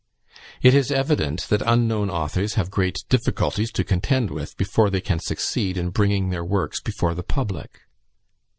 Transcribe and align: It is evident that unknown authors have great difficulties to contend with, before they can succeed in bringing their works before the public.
It 0.63 0.73
is 0.73 0.89
evident 0.91 1.41
that 1.49 1.61
unknown 1.63 2.09
authors 2.09 2.55
have 2.55 2.71
great 2.71 3.03
difficulties 3.07 3.71
to 3.73 3.83
contend 3.83 4.31
with, 4.31 4.57
before 4.57 4.89
they 4.89 4.99
can 4.99 5.19
succeed 5.19 5.77
in 5.77 5.91
bringing 5.91 6.31
their 6.31 6.43
works 6.43 6.79
before 6.79 7.13
the 7.13 7.21
public. 7.21 7.81